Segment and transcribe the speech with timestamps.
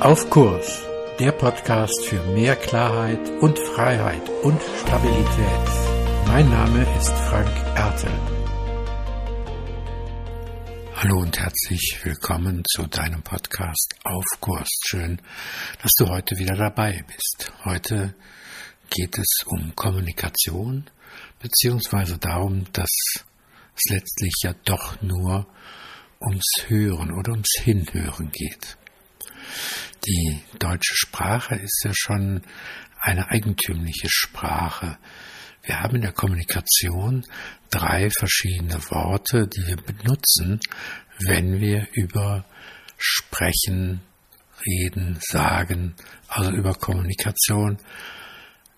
[0.00, 0.80] Auf Kurs,
[1.18, 5.68] der Podcast für mehr Klarheit und Freiheit und Stabilität.
[6.26, 8.10] Mein Name ist Frank Ertel.
[10.94, 14.70] Hallo und herzlich willkommen zu deinem Podcast Auf Kurs.
[14.86, 15.20] Schön,
[15.82, 17.52] dass du heute wieder dabei bist.
[17.66, 18.14] Heute
[18.88, 20.88] geht es um Kommunikation,
[21.40, 22.90] beziehungsweise darum, dass
[23.76, 25.46] es letztlich ja doch nur
[26.22, 28.78] ums Hören oder ums Hinhören geht.
[30.06, 32.42] Die deutsche Sprache ist ja schon
[33.00, 34.98] eine eigentümliche Sprache.
[35.62, 37.24] Wir haben in der Kommunikation
[37.70, 40.60] drei verschiedene Worte, die wir benutzen,
[41.26, 42.46] wenn wir über
[42.96, 44.00] Sprechen,
[44.66, 45.94] Reden, Sagen,
[46.28, 47.78] also über Kommunikation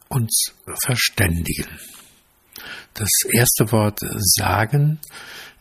[0.09, 0.53] uns
[0.85, 1.79] verständigen.
[2.95, 5.01] Das erste Wort sagen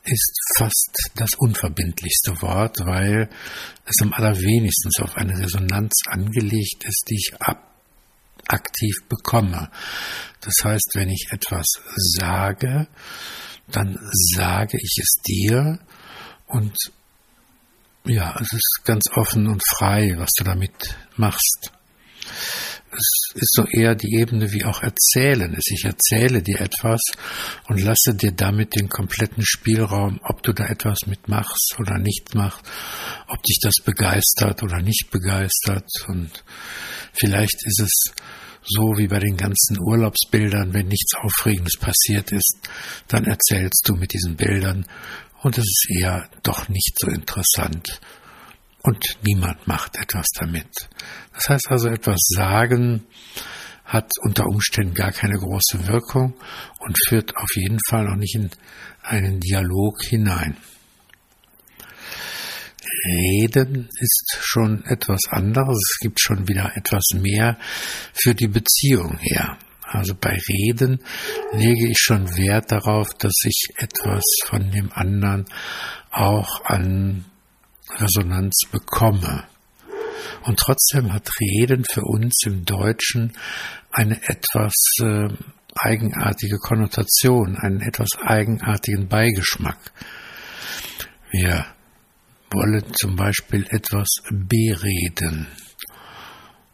[0.04, 3.30] ist fast das unverbindlichste Wort, weil
[3.86, 7.68] es am allerwenigsten auf eine Resonanz angelegt ist, die ich ab
[8.48, 9.70] aktiv bekomme.
[10.42, 12.88] Das heißt, wenn ich etwas sage,
[13.67, 13.98] dann
[14.36, 15.80] sage ich es dir
[16.47, 16.75] und
[18.03, 21.72] ja, es ist ganz offen und frei, was du damit machst
[22.92, 25.58] es ist so eher die Ebene wie auch Erzählen.
[25.66, 27.00] Ich erzähle dir etwas
[27.67, 32.62] und lasse dir damit den kompletten Spielraum, ob du da etwas mitmachst oder nicht machst,
[33.28, 35.89] ob dich das begeistert oder nicht begeistert.
[36.08, 36.44] Und
[37.14, 38.14] vielleicht ist es
[38.64, 42.58] so wie bei den ganzen Urlaubsbildern, wenn nichts Aufregendes passiert ist,
[43.08, 44.86] dann erzählst du mit diesen Bildern
[45.42, 48.00] und es ist eher doch nicht so interessant
[48.84, 50.90] und niemand macht etwas damit.
[51.34, 53.06] Das heißt also, etwas sagen
[53.86, 56.34] hat unter Umständen gar keine große Wirkung
[56.80, 58.50] und führt auf jeden Fall noch nicht in
[59.04, 60.56] einen Dialog hinein.
[63.06, 65.78] Reden ist schon etwas anderes.
[65.78, 67.58] Es gibt schon wieder etwas mehr
[68.14, 69.58] für die Beziehung her.
[69.82, 71.04] Also bei Reden
[71.52, 75.46] lege ich schon Wert darauf, dass ich etwas von dem anderen
[76.12, 77.25] auch an
[77.97, 79.46] Resonanz bekomme.
[80.44, 83.34] Und trotzdem hat Reden für uns im Deutschen
[83.91, 85.29] eine etwas äh,
[85.75, 89.91] eigenartige Konnotation, einen etwas eigenartigen Beigeschmack.
[91.31, 91.66] Wir
[92.52, 95.47] wollen zum Beispiel etwas bereden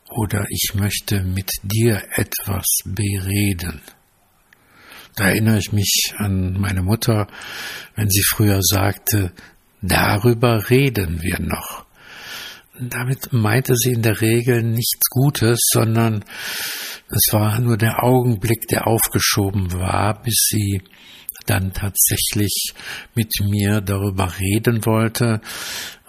[0.10, 3.82] oder ich möchte mit dir etwas bereden.
[5.16, 7.28] Da erinnere ich mich an meine Mutter,
[7.96, 9.32] wenn sie früher sagte,
[9.82, 11.86] Darüber reden wir noch.
[12.80, 16.24] Damit meinte sie in der Regel nichts Gutes, sondern
[17.10, 20.82] es war nur der Augenblick, der aufgeschoben war, bis sie
[21.46, 22.74] dann tatsächlich
[23.16, 25.42] mit mir darüber reden wollte,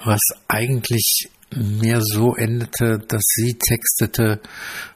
[0.04, 4.40] was eigentlich mehr so endete, dass sie textete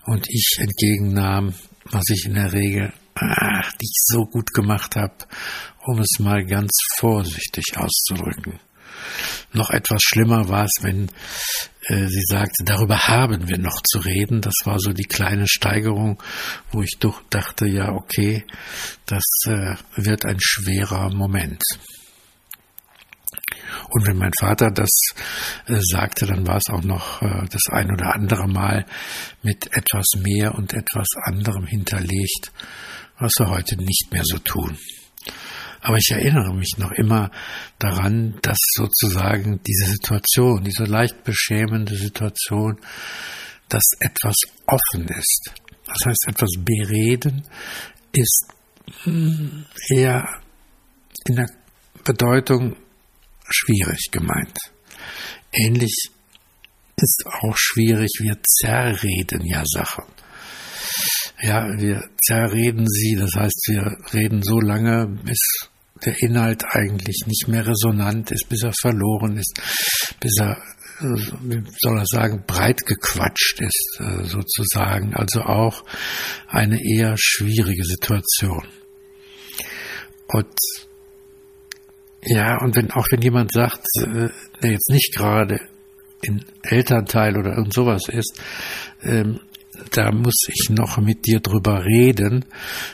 [0.05, 5.15] und ich entgegennahm, was ich in der Regel ach, nicht so gut gemacht habe,
[5.85, 8.61] um es mal ganz vorsichtig auszudrücken.
[9.53, 11.09] Noch etwas schlimmer war es, wenn
[11.87, 14.41] äh, sie sagte, darüber haben wir noch zu reden.
[14.41, 16.23] Das war so die kleine Steigerung,
[16.71, 18.45] wo ich doch dachte, ja, okay,
[19.07, 21.63] das äh, wird ein schwerer Moment.
[23.91, 24.91] Und wenn mein Vater das
[25.67, 28.87] äh, sagte, dann war es auch noch äh, das ein oder andere Mal
[29.43, 32.53] mit etwas mehr und etwas anderem hinterlegt,
[33.23, 34.77] was wir heute nicht mehr so tun.
[35.81, 37.31] Aber ich erinnere mich noch immer
[37.79, 42.79] daran, dass sozusagen diese Situation, diese leicht beschämende Situation,
[43.69, 45.53] dass etwas offen ist.
[45.87, 47.43] Das heißt, etwas bereden
[48.13, 48.47] ist
[49.03, 50.25] hm, eher
[51.27, 51.49] in der
[52.05, 52.77] Bedeutung
[53.49, 54.57] schwierig gemeint.
[55.53, 56.11] Ähnlich
[56.97, 60.05] ist auch schwierig, wir zerreden ja Sachen.
[61.43, 65.41] Ja, wir zerreden sie, das heißt, wir reden so lange, bis
[66.05, 69.61] der Inhalt eigentlich nicht mehr resonant ist, bis er verloren ist,
[70.21, 70.57] bis er,
[71.01, 75.15] wie soll er sagen, breit gequatscht ist, äh, sozusagen.
[75.15, 75.85] Also auch
[76.47, 78.65] eine eher schwierige Situation.
[80.29, 80.55] Und
[82.25, 84.29] ja, und wenn auch wenn jemand sagt, äh,
[84.63, 85.61] der jetzt nicht gerade
[86.23, 88.41] in Elternteil oder irgend sowas ist,
[89.03, 89.41] ähm,
[89.91, 92.45] da muss ich noch mit dir drüber reden,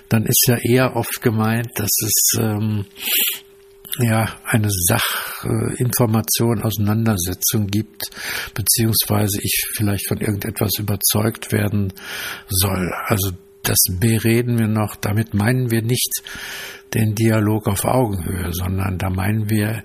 [0.08, 2.86] dann ist ja eher oft gemeint, dass es ähm,
[3.98, 8.10] ja eine Sachinformation, Auseinandersetzung gibt,
[8.54, 11.92] beziehungsweise ich vielleicht von irgendetwas überzeugt werden
[12.48, 12.92] soll.
[13.06, 13.32] Also
[13.62, 16.22] das bereden wir noch, damit meinen wir nicht
[16.94, 19.84] den Dialog auf Augenhöhe, sondern da meinen wir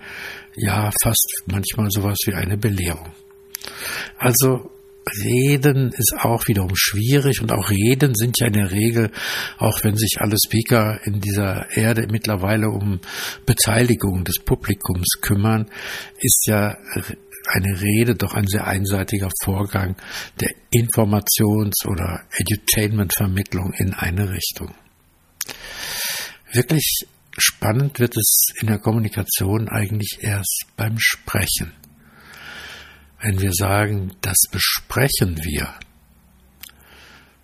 [0.55, 3.11] ja fast manchmal sowas wie eine Belehrung.
[4.17, 4.71] Also
[5.23, 9.11] Reden ist auch wiederum schwierig und auch Reden sind ja in der Regel,
[9.57, 12.99] auch wenn sich alle Speaker in dieser Erde mittlerweile um
[13.45, 15.69] Beteiligung des Publikums kümmern,
[16.19, 16.77] ist ja
[17.47, 19.97] eine Rede doch ein sehr einseitiger Vorgang
[20.39, 24.73] der Informations- oder Edutainment-Vermittlung in eine Richtung.
[26.51, 27.05] Wirklich
[27.37, 31.73] spannend wird es in der Kommunikation eigentlich erst beim Sprechen.
[33.23, 35.73] Wenn wir sagen, das besprechen wir,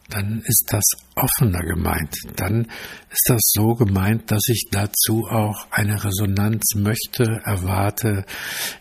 [0.10, 0.84] dann ist das
[1.16, 2.18] offener gemeint.
[2.36, 2.66] Dann
[3.10, 8.26] ist das so gemeint, dass ich dazu auch eine Resonanz möchte, erwarte.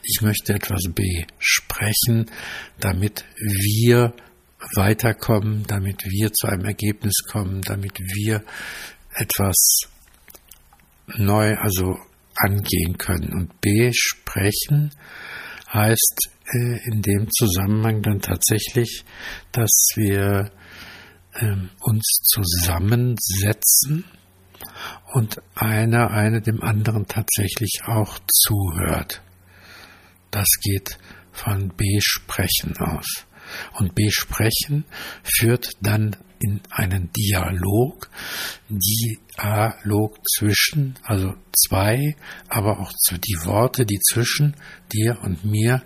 [0.02, 2.28] Ich möchte etwas besprechen,
[2.80, 4.12] damit wir
[4.74, 8.42] weiterkommen, damit wir zu einem Ergebnis kommen, damit wir
[9.14, 9.82] etwas
[11.16, 11.96] neu, also
[12.34, 13.34] angehen können.
[13.34, 14.90] Und besprechen
[15.72, 19.04] heißt in dem Zusammenhang dann tatsächlich,
[19.52, 20.50] dass wir
[21.34, 24.04] ähm, uns zusammensetzen
[25.12, 29.22] und einer eine dem anderen tatsächlich auch zuhört.
[30.30, 30.98] Das geht
[31.32, 33.27] von besprechen aus.
[33.74, 34.84] Und besprechen
[35.22, 38.08] führt dann in einen Dialog,
[38.68, 42.16] Dialog zwischen, also zwei,
[42.48, 44.54] aber auch zu die Worte, die zwischen
[44.92, 45.82] dir und mir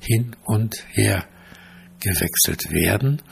[0.00, 1.26] hin und her
[2.00, 3.22] gewechselt werden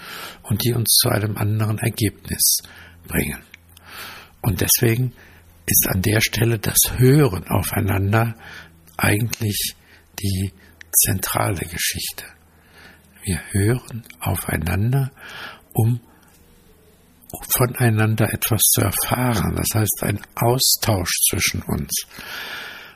[0.42, 2.58] und die uns zu einem anderen Ergebnis
[3.06, 3.42] bringen.
[4.40, 5.12] Und deswegen
[5.66, 8.34] ist an der Stelle das Hören aufeinander
[8.96, 9.74] eigentlich
[10.18, 10.52] die
[10.92, 12.24] zentrale Geschichte.
[13.22, 15.12] Wir hören aufeinander,
[15.72, 16.00] um
[17.48, 19.54] voneinander etwas zu erfahren.
[19.56, 22.06] Das heißt, ein Austausch zwischen uns.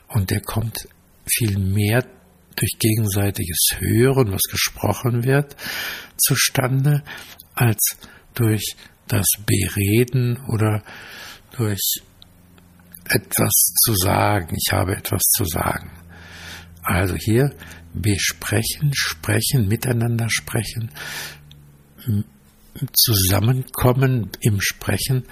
[0.08, 0.88] Und der kommt
[1.26, 2.04] viel mehr
[2.56, 5.56] durch gegenseitiges Hören, was gesprochen wird,
[6.16, 7.02] zustande,
[7.54, 7.96] als
[8.34, 8.76] durch
[9.08, 10.82] das Bereden oder
[11.56, 12.00] durch
[13.08, 13.52] etwas
[13.84, 14.56] zu sagen.
[14.56, 15.90] Ich habe etwas zu sagen.
[16.82, 17.54] Also hier
[18.00, 20.90] besprechen, sprechen, miteinander sprechen,
[22.92, 25.24] Zusammenkommen im Sprechen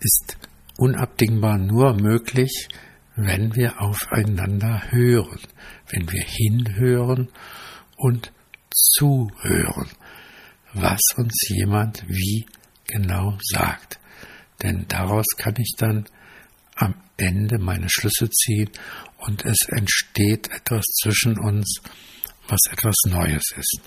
[0.00, 0.36] ist
[0.76, 2.68] unabdingbar nur möglich,
[3.16, 5.40] wenn wir aufeinander hören,
[5.88, 7.28] wenn wir hinhören
[7.96, 8.32] und
[8.70, 9.88] zuhören,
[10.74, 12.44] was uns jemand wie
[12.86, 13.98] genau sagt.
[14.62, 16.06] Denn daraus kann ich dann
[16.76, 18.70] am Ende meine Schlüsse ziehen
[19.26, 21.80] und es entsteht etwas zwischen uns,
[22.48, 23.80] was etwas Neues ist.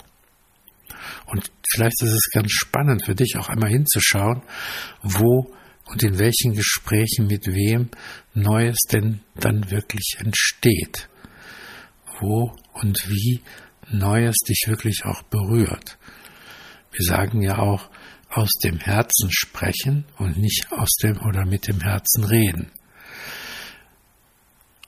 [1.28, 4.42] Und vielleicht ist es ganz spannend für dich auch einmal hinzuschauen,
[5.01, 5.54] wo
[5.86, 7.89] und in welchen Gesprächen mit wem
[8.34, 11.07] Neues denn dann wirklich entsteht.
[12.19, 13.42] Wo und wie
[13.90, 15.98] Neues dich wirklich auch berührt.
[16.92, 17.90] Wir sagen ja auch,
[18.30, 22.72] aus dem Herzen sprechen und nicht aus dem oder mit dem Herzen reden.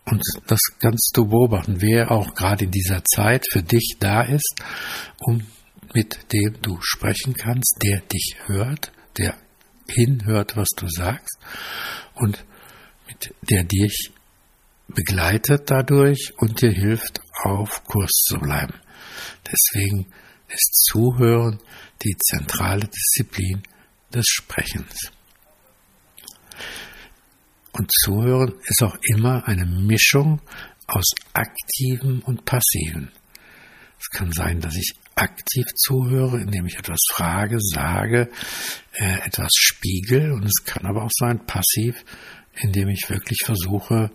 [0.10, 4.56] Und das kannst du beobachten, wer auch gerade in dieser Zeit für dich da ist,
[5.20, 5.46] um
[5.94, 9.38] mit dem du sprechen kannst, der dich hört, der
[9.88, 11.38] hinhört, was du sagst
[12.14, 12.46] und
[13.08, 14.12] mit der dich
[14.88, 18.74] begleitet dadurch und dir hilft, auf Kurs zu bleiben.
[19.46, 20.08] Deswegen
[20.48, 21.60] ist Zuhören
[22.04, 23.64] die zentrale Disziplin
[24.14, 25.12] des Sprechens.
[27.80, 30.42] Und Zuhören ist auch immer eine Mischung
[30.86, 33.07] aus aktivem und passivem.
[33.98, 38.30] Es kann sein, dass ich aktiv zuhöre, indem ich etwas frage, sage,
[38.95, 40.33] äh, etwas spiegel.
[40.33, 42.04] Und es kann aber auch sein, passiv,
[42.56, 44.12] indem ich wirklich versuche,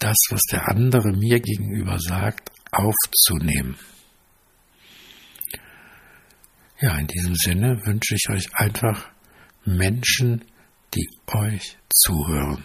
[0.00, 3.76] das, was der andere mir gegenüber sagt, aufzunehmen.
[6.80, 9.10] Ja, in diesem Sinne wünsche ich euch einfach
[9.64, 10.44] Menschen,
[10.92, 12.64] die euch zuhören.